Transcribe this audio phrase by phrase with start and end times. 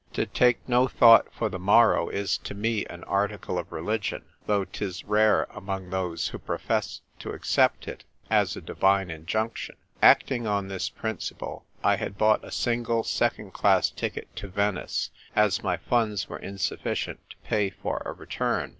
[0.13, 4.65] To take no thought for the morrow is to me an article of religion, though
[4.65, 9.75] 'tis rare among those who profess to accept it as a divine injunction.
[10.01, 15.61] Acting on this principle, I had bought a single second class ticket to Venice, as
[15.61, 18.69] my funds were insufficient to pay for a return.